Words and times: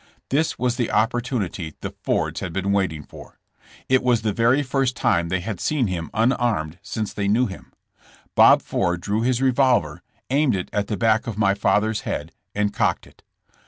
This 0.29 0.57
was 0.57 0.77
the 0.77 0.89
opportunity 0.89 1.75
the 1.81 1.91
Fords 2.01 2.39
had 2.39 2.51
been 2.51 2.71
wait 2.71 2.91
ing 2.91 3.03
for. 3.03 3.37
It 3.87 4.01
was 4.01 4.23
the 4.23 4.33
very 4.33 4.63
first 4.63 4.95
time 4.95 5.29
they 5.29 5.41
had 5.41 5.59
seen 5.59 5.85
him 5.85 6.09
unarmed 6.11 6.79
since 6.81 7.13
they 7.13 7.27
knew 7.27 7.45
him. 7.45 7.71
Bob 8.33 8.63
Ford 8.63 8.99
drew 8.99 9.21
his 9.21 9.43
revolver, 9.43 10.01
aim'ed 10.31 10.55
it 10.55 10.69
at 10.73 10.87
the 10.87 10.97
back 10.97 11.27
of 11.27 11.37
my 11.37 11.53
father's 11.53 12.01
head 12.01 12.31
and 12.55 12.73
cocked 12.73 13.05
it. 13.05 13.21